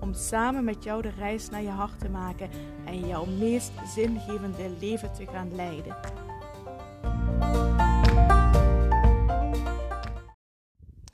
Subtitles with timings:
[0.00, 2.50] Om samen met jou de reis naar je hart te maken
[2.86, 5.96] en jouw meest zingevende leven te gaan leiden.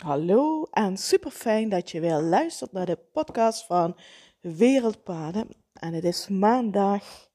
[0.02, 3.96] Hallo en super fijn dat je weer luistert naar de podcast van
[4.40, 5.48] Wereldpaden.
[5.72, 7.28] En het is maandag,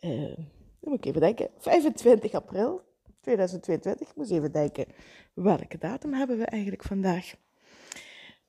[0.00, 0.36] uh,
[0.80, 2.80] moet ik even denken, 25 april
[3.20, 4.08] 2022.
[4.08, 4.86] Ik moest even denken,
[5.34, 7.34] welke datum hebben we eigenlijk vandaag?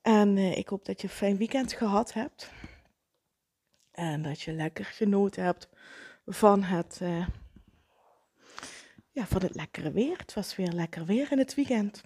[0.08, 2.50] En uh, ik hoop dat je een fijn weekend gehad hebt.
[3.90, 5.68] En dat je lekker genoten hebt
[6.26, 7.28] van het, uh,
[9.10, 10.18] ja, van het lekkere weer.
[10.18, 12.02] Het was weer lekker weer in het weekend.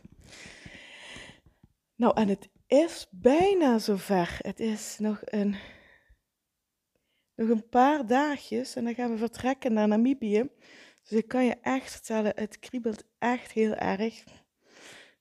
[1.95, 4.39] Nou, en het is bijna zover.
[4.39, 5.57] Het is nog een,
[7.35, 10.49] nog een paar dagjes en dan gaan we vertrekken naar Namibië.
[11.03, 14.25] Dus ik kan je echt vertellen, het kriebelt echt heel erg.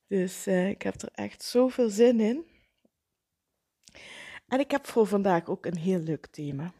[0.08, 2.51] Dus uh, ik heb er echt zoveel zin in.
[4.52, 6.74] En ik heb voor vandaag ook een heel leuk thema.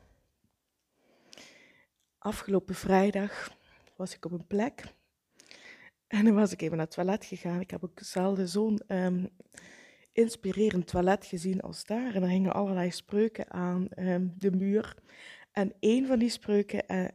[2.18, 3.52] Afgelopen vrijdag
[3.96, 4.84] was ik op een plek.
[6.08, 7.60] En dan was ik even naar het toilet gegaan.
[7.60, 9.30] Ik heb ook zelden zo'n um,
[10.12, 12.16] inspirerend toilet gezien als daar.
[12.16, 14.96] En er hingen allerlei spreuken aan um, de muur.
[15.52, 17.08] En een van die spreuken uh,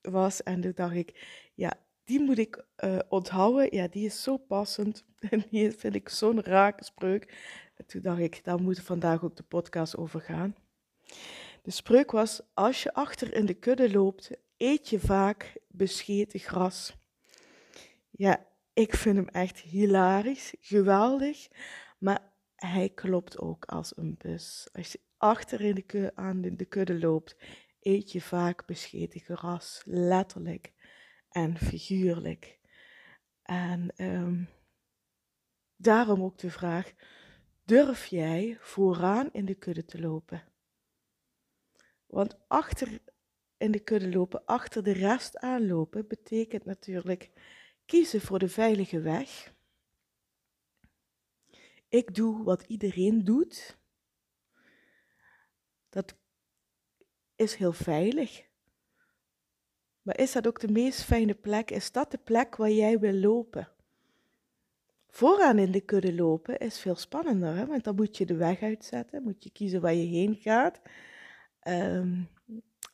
[0.00, 3.76] was, en toen dacht ik, ja, die moet ik uh, onthouden.
[3.76, 5.04] Ja, die is zo passend.
[5.30, 7.34] En die vind ik zo'n rake spreuk.
[7.82, 10.56] En toen dacht ik, daar moet vandaag ook de podcast over gaan.
[11.62, 16.96] De spreuk was, als je achter in de kudde loopt, eet je vaak bescheten gras.
[18.10, 21.48] Ja, ik vind hem echt hilarisch, geweldig,
[21.98, 24.68] maar hij klopt ook als een bus.
[24.72, 27.36] Als je achter in de kudde, loopt,
[27.80, 30.72] eet je vaak bescheten gras, letterlijk
[31.28, 32.58] en figuurlijk.
[33.42, 34.48] En um,
[35.76, 36.92] daarom ook de vraag:
[37.64, 40.42] durf jij vooraan in de kudde te lopen?
[42.06, 43.00] Want achter
[43.56, 47.30] in de kudde lopen, achter de rest aanlopen, betekent natuurlijk
[47.84, 49.54] kiezen voor de veilige weg.
[51.88, 53.78] Ik doe wat iedereen doet.
[55.88, 56.14] Dat
[57.36, 58.50] is heel veilig.
[60.02, 61.70] Maar is dat ook de meest fijne plek?
[61.70, 63.71] Is dat de plek waar jij wil lopen?
[65.14, 67.66] Vooraan in de kudde lopen is veel spannender, hè?
[67.66, 70.80] want dan moet je de weg uitzetten, moet je kiezen waar je heen gaat.
[71.68, 72.28] Um,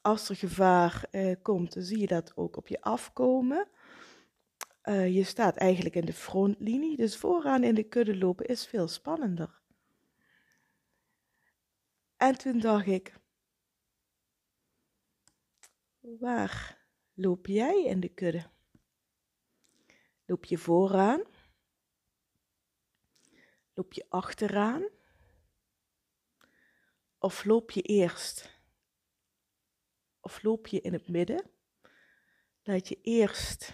[0.03, 3.69] als er gevaar uh, komt, dan zie je dat ook op je afkomen.
[4.85, 8.89] Uh, je staat eigenlijk in de frontlinie, dus vooraan in de kudde lopen is veel
[8.89, 9.61] spannender.
[12.17, 13.15] En toen dacht ik,
[16.01, 16.79] waar
[17.15, 18.45] loop jij in de kudde?
[20.25, 21.23] Loop je vooraan?
[23.79, 24.89] Loop je achteraan?
[27.19, 28.61] Of loop je eerst?
[30.21, 31.51] Of loop je in het midden?
[32.63, 33.73] Laat je eerst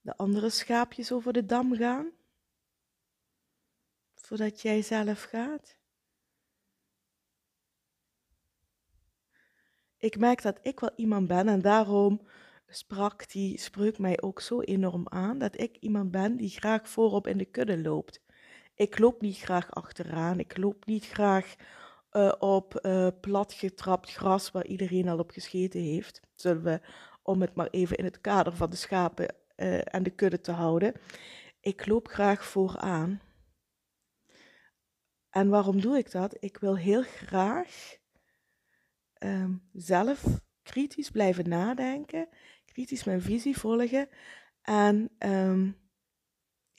[0.00, 2.12] de andere schaapjes over de dam gaan,
[4.14, 5.76] voordat jij zelf gaat?
[9.96, 12.28] Ik merk dat ik wel iemand ben en daarom
[12.66, 17.26] sprak die spreuk mij ook zo enorm aan dat ik iemand ben die graag voorop
[17.26, 18.28] in de kudde loopt.
[18.80, 21.54] Ik loop niet graag achteraan, ik loop niet graag
[22.12, 26.20] uh, op uh, platgetrapt gras waar iedereen al op gescheten heeft.
[26.34, 26.80] Zullen we,
[27.22, 30.52] om het maar even in het kader van de schapen uh, en de kudde te
[30.52, 30.92] houden.
[31.60, 33.20] Ik loop graag vooraan.
[35.30, 36.36] En waarom doe ik dat?
[36.38, 37.96] Ik wil heel graag
[39.18, 40.24] um, zelf
[40.62, 42.28] kritisch blijven nadenken,
[42.64, 44.08] kritisch mijn visie volgen
[44.62, 45.89] en um,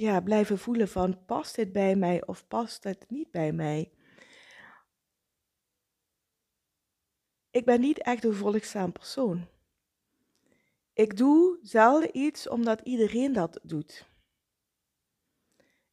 [0.02, 3.92] ja, blijven voelen van past dit bij mij of past het niet bij mij.
[7.52, 9.48] Ik ben niet echt een volgzaam persoon.
[10.94, 14.10] Ik doe zelden iets omdat iedereen dat doet.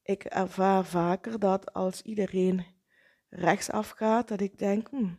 [0.03, 2.67] Ik ervaar vaker dat als iedereen
[3.29, 5.15] rechtsaf gaat, dat ik denk, hm,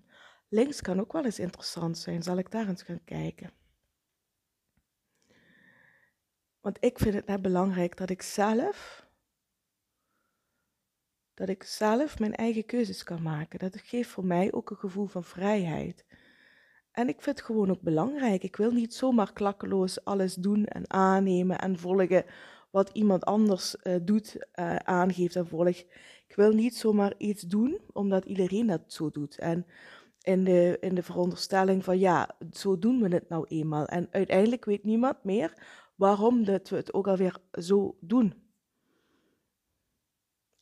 [0.50, 2.24] links kan ook wel eens interessant zijn.
[2.24, 3.59] Zal ik daar eens gaan kijken?
[6.62, 9.08] Want ik vind het net belangrijk dat ik zelf,
[11.34, 13.60] dat ik zelf mijn eigen keuzes kan maken.
[13.60, 16.06] Dat geeft voor mij ook een gevoel van vrijheid.
[16.92, 18.44] En ik vind het gewoon ook belangrijk.
[18.44, 22.26] Ik wil niet zomaar klakkeloos alles doen en aannemen en volgen
[22.70, 25.86] wat iemand anders uh, doet, uh, aangeeft en volgt.
[26.28, 29.38] Ik wil niet zomaar iets doen omdat iedereen dat zo doet.
[29.38, 29.66] En
[30.22, 33.86] in de, in de veronderstelling van ja, zo doen we het nou eenmaal.
[33.86, 35.54] En uiteindelijk weet niemand meer
[36.00, 38.34] waarom dat we het ook alweer zo doen.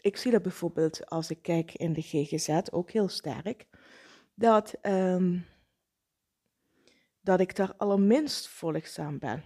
[0.02, 3.68] Ik zie dat bijvoorbeeld als ik kijk in de GGZ ook heel sterk,
[4.34, 5.46] dat, um,
[7.22, 9.44] dat ik daar allerminst volgzaam ben.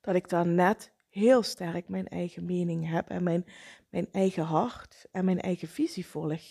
[0.00, 3.44] Dat ik daar net heel sterk mijn eigen mening heb en mijn,
[3.90, 6.42] mijn eigen hart en mijn eigen visie volg.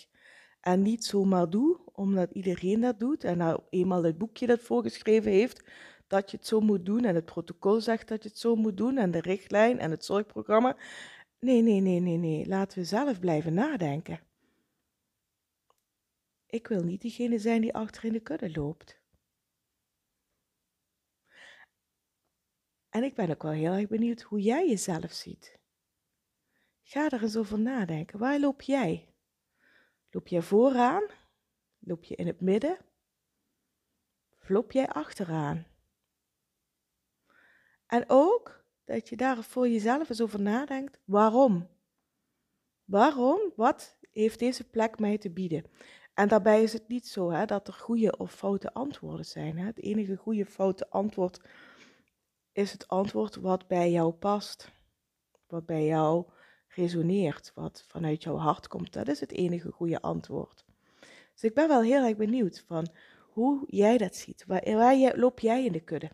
[0.60, 5.30] En niet zomaar doe, omdat iedereen dat doet en nou eenmaal het boekje dat voorgeschreven
[5.30, 5.62] heeft,
[6.08, 8.76] dat je het zo moet doen en het protocol zegt dat je het zo moet
[8.76, 10.76] doen en de richtlijn en het zorgprogramma.
[11.38, 12.46] Nee, nee, nee, nee, nee.
[12.46, 14.20] Laten we zelf blijven nadenken.
[16.46, 19.00] Ik wil niet diegene zijn die achter in de kudde loopt.
[22.88, 25.58] En ik ben ook wel heel erg benieuwd hoe jij jezelf ziet.
[26.82, 28.18] Ga er eens over nadenken.
[28.18, 29.14] Waar loop jij?
[30.10, 31.02] Loop jij vooraan?
[31.78, 32.78] Loop je in het midden?
[34.46, 35.66] Loop jij achteraan?
[37.88, 40.98] En ook dat je daar voor jezelf eens over nadenkt.
[41.04, 41.68] Waarom?
[42.84, 43.52] Waarom?
[43.56, 45.64] Wat heeft deze plek mij te bieden?
[46.14, 49.58] En daarbij is het niet zo hè, dat er goede of foute antwoorden zijn.
[49.58, 49.64] Hè.
[49.64, 51.40] Het enige goede foute antwoord
[52.52, 54.70] is het antwoord wat bij jou past,
[55.46, 56.26] wat bij jou
[56.68, 58.92] resoneert, wat vanuit jouw hart komt.
[58.92, 60.64] Dat is het enige goede antwoord.
[61.32, 62.88] Dus ik ben wel heel erg benieuwd van
[63.32, 64.44] hoe jij dat ziet.
[64.46, 66.10] Waar, waar loop jij in de kudde?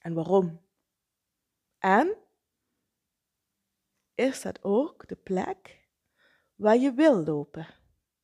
[0.00, 0.60] En waarom?
[1.78, 2.16] En
[4.14, 5.88] is dat ook de plek
[6.54, 7.66] waar je wil lopen?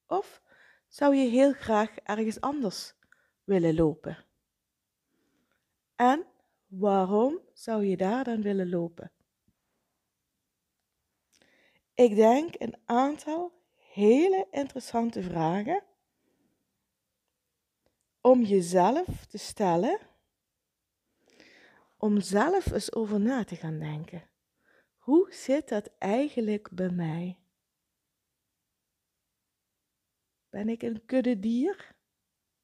[0.07, 0.43] Of
[0.89, 2.95] zou je heel graag ergens anders
[3.45, 4.25] willen lopen?
[5.97, 6.27] En
[6.67, 9.13] waarom zou je daar dan willen lopen?
[11.95, 15.85] Ik denk een aantal hele interessante vragen
[18.21, 19.99] om jezelf te stellen,
[22.07, 24.29] om zelf eens over na te gaan denken.
[24.97, 27.39] Hoe zit dat eigenlijk bij mij?
[30.49, 31.95] Ben ik een kuddedier?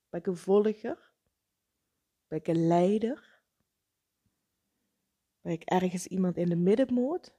[0.09, 1.13] Ben ik een volger?
[2.27, 3.41] Ben ik een leider?
[5.41, 7.35] Ben ik ergens iemand in de middenmoot?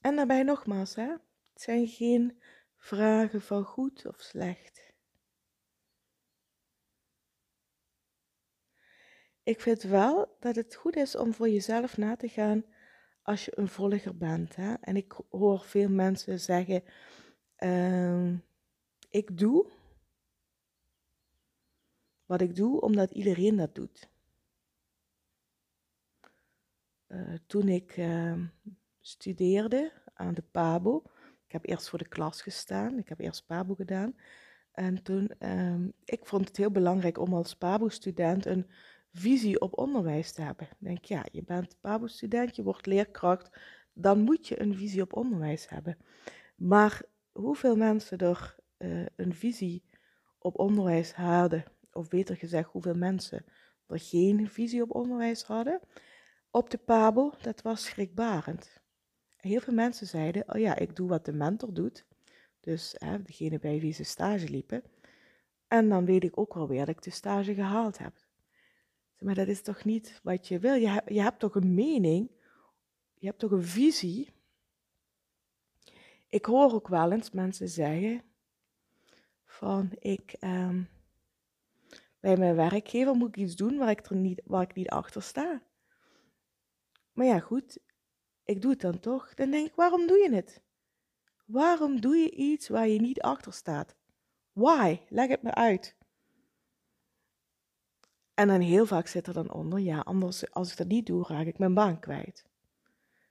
[0.00, 1.10] En daarbij nogmaals, hè,
[1.52, 2.42] het zijn geen
[2.76, 4.89] vragen van goed of slecht.
[9.50, 12.64] Ik vind wel dat het goed is om voor jezelf na te gaan
[13.22, 14.56] als je een volger bent.
[14.56, 14.74] Hè?
[14.74, 16.82] En ik hoor veel mensen zeggen:
[17.58, 18.32] uh,
[19.08, 19.70] Ik doe
[22.26, 24.08] wat ik doe omdat iedereen dat doet.
[27.08, 28.44] Uh, toen ik uh,
[29.00, 31.02] studeerde aan de PABO,
[31.46, 34.16] ik heb eerst voor de klas gestaan, ik heb eerst PABO gedaan.
[34.72, 38.66] En toen, um, ik vond het heel belangrijk om als PABO-student een
[39.12, 40.68] visie op onderwijs te hebben.
[40.78, 43.58] Denk, ja, je bent PABO-student, je wordt leerkracht,
[43.92, 45.96] dan moet je een visie op onderwijs hebben.
[46.56, 47.02] Maar
[47.32, 49.84] hoeveel mensen er uh, een visie
[50.38, 53.44] op onderwijs hadden, of beter gezegd, hoeveel mensen
[53.86, 55.80] er geen visie op onderwijs hadden,
[56.50, 58.80] op de PABO, dat was schrikbarend
[59.40, 62.04] heel veel mensen zeiden, oh ja, ik doe wat de mentor doet.
[62.60, 64.82] Dus hè, degene bij wie ze stage liepen.
[65.68, 68.12] En dan weet ik ook wel weer dat ik de stage gehaald heb.
[69.20, 70.74] Maar dat is toch niet wat je wil?
[70.74, 72.30] Je, je hebt toch een mening?
[73.14, 74.28] Je hebt toch een visie?
[76.28, 78.22] Ik hoor ook wel eens mensen zeggen
[79.44, 80.82] van ik ehm,
[82.20, 85.22] bij mijn werkgever moet ik iets doen waar ik, er niet, waar ik niet achter
[85.22, 85.62] sta.
[87.12, 87.78] Maar ja, goed,
[88.44, 90.62] ik doe het dan toch, dan denk ik, waarom doe je het?
[91.46, 93.96] Waarom doe je iets waar je niet achter staat?
[94.52, 94.98] Why?
[95.08, 95.96] Leg het me uit.
[98.40, 101.24] En dan heel vaak zit er dan onder, ja, anders als ik dat niet doe,
[101.26, 102.44] raak ik mijn baan kwijt.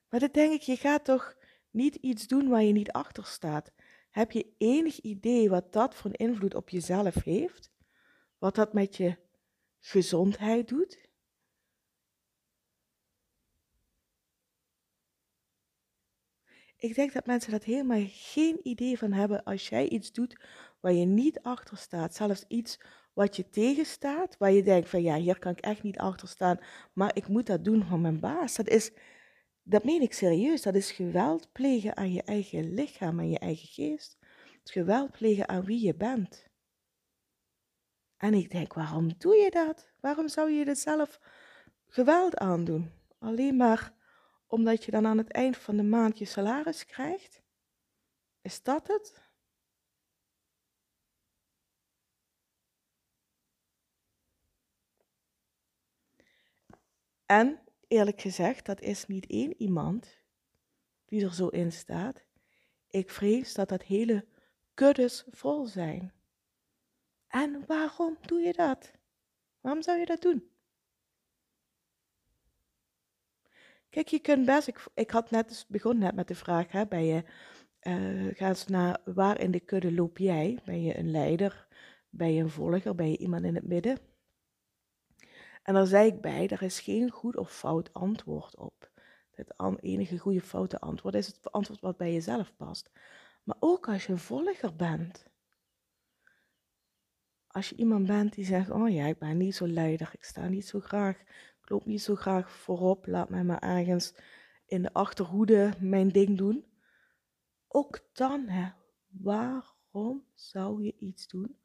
[0.10, 1.36] Maar dan denk ik, je gaat toch
[1.72, 3.72] niet iets doen waar je niet achter staat.
[4.10, 7.72] Heb je enig idee wat dat voor een invloed op jezelf heeft?
[8.38, 9.18] Wat dat met je
[9.80, 11.00] gezondheid doet?
[16.78, 20.40] Ik denk dat mensen dat helemaal geen idee van hebben als jij iets doet
[20.80, 22.16] waar je niet achter staat.
[22.16, 22.80] Zelfs iets
[23.14, 26.60] wat je tegenstaat, waar je denkt van ja, hier kan ik echt niet achter staan,
[26.94, 28.56] maar ik moet dat doen van mijn baas.
[28.56, 28.92] Dat is,
[29.64, 33.68] dat meen ik serieus, dat is geweld plegen aan je eigen lichaam, aan je eigen
[33.68, 34.18] geest.
[34.60, 36.48] Het geweld plegen aan wie je bent.
[38.18, 39.88] En ik denk, waarom doe je dat?
[40.00, 41.20] Waarom zou je jezelf
[41.88, 42.92] geweld aandoen?
[43.20, 43.94] Alleen maar
[44.48, 47.42] omdat je dan aan het eind van de maand je salaris krijgt?
[48.42, 49.29] Is dat het?
[57.32, 60.18] En eerlijk gezegd, dat is niet één iemand
[61.06, 62.26] die er zo in staat.
[62.88, 64.26] Ik vrees dat dat hele
[64.74, 66.14] kuddes vol zijn.
[67.28, 68.92] En waarom doe je dat?
[69.62, 70.50] Waarom zou je dat doen?
[73.90, 77.06] Kijk, je kunt best, ik, had net, dus begon net met de vraag, hè, ben
[77.06, 77.24] je,
[77.82, 80.60] uh, ga eens naar waar in de kudde loop jij?
[80.66, 81.68] Ben je een leider?
[82.10, 82.96] Ben je een volger?
[82.96, 84.09] Ben je iemand in het midden?
[85.62, 88.92] En daar zei ik bij, er is geen goed of fout antwoord op.
[89.32, 92.92] Het enige goede foute antwoord is het antwoord wat bij jezelf past.
[93.44, 95.28] Maar ook als je volger bent.
[97.48, 100.48] Als je iemand bent die zegt, oh ja, ik ben niet zo leider, ik sta
[100.48, 101.20] niet zo graag,
[101.62, 104.14] ik loop niet zo graag voorop, laat mij maar ergens
[104.66, 106.66] in de achterhoede mijn ding doen.
[107.68, 108.70] Ook dan, hè,
[109.08, 111.58] waarom zou je iets doen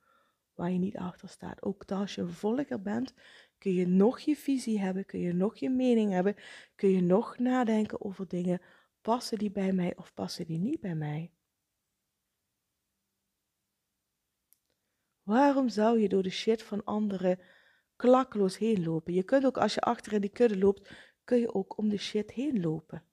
[0.54, 1.62] waar je niet achter staat?
[1.62, 3.14] Ook als je volger bent,
[3.58, 6.36] kun je nog je visie hebben, kun je nog je mening hebben,
[6.74, 8.60] kun je nog nadenken over dingen.
[9.00, 11.32] Passen die bij mij of passen die niet bij mij?
[15.22, 17.40] Waarom zou je door de shit van anderen
[17.96, 19.14] klakkeloos heen lopen?
[19.14, 20.90] Je kunt ook als je achter in die kudde loopt,
[21.24, 23.04] kun je ook om de shit heen lopen.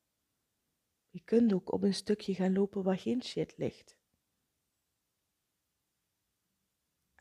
[1.10, 4.01] Je kunt ook op een stukje gaan lopen waar geen shit ligt.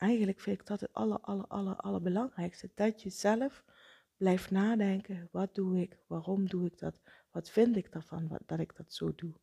[0.01, 2.71] Eigenlijk vind ik dat het aller, aller, aller, allerbelangrijkste.
[2.75, 3.63] Dat je zelf
[4.17, 6.99] blijft nadenken, wat doe ik, waarom doe ik dat,
[7.31, 9.33] wat vind ik daarvan wat, dat ik dat zo doe.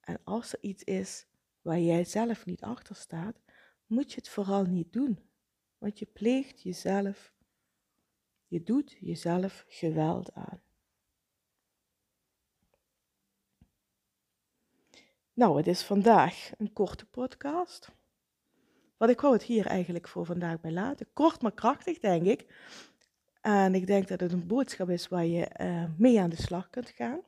[0.00, 1.26] En als er iets is
[1.60, 3.40] waar jij zelf niet achter staat,
[3.86, 5.30] moet je het vooral niet doen.
[5.78, 7.34] Want je pleegt jezelf,
[8.46, 10.62] je doet jezelf geweld aan.
[15.32, 18.00] Nou, het is vandaag een korte podcast.
[19.02, 21.06] Wat ik wou het hier eigenlijk voor vandaag bij laten.
[21.12, 22.46] Kort maar krachtig, denk ik.
[23.40, 26.70] En ik denk dat het een boodschap is waar je uh, mee aan de slag
[26.70, 27.20] kunt gaan.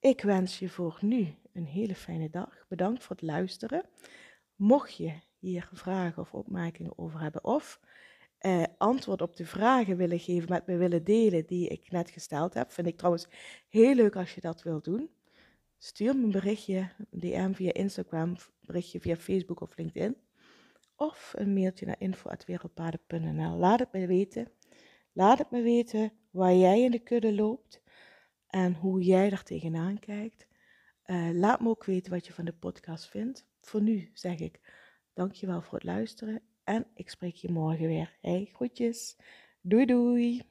[0.00, 2.64] Ik wens je voor nu een hele fijne dag.
[2.68, 3.84] Bedankt voor het luisteren.
[4.56, 7.80] Mocht je hier vragen of opmerkingen over hebben of
[8.40, 12.54] uh, antwoord op de vragen willen geven, met me willen delen die ik net gesteld
[12.54, 13.28] heb, vind ik trouwens
[13.68, 15.10] heel leuk als je dat wilt doen.
[15.78, 20.16] Stuur me een berichtje, DM via Instagram, berichtje via Facebook of LinkedIn.
[21.00, 23.56] Of een mailtje naar info.wereldpaden.nl.
[23.56, 24.48] Laat het me weten.
[25.12, 27.82] Laat het me weten waar jij in de kudde loopt
[28.46, 30.46] en hoe jij daar tegenaan kijkt.
[31.06, 33.46] Uh, laat me ook weten wat je van de podcast vindt.
[33.60, 34.60] Voor nu zeg ik
[35.14, 38.16] dankjewel voor het luisteren en ik spreek je morgen weer.
[38.20, 39.16] Hey, groetjes.
[39.60, 40.42] Doei doei.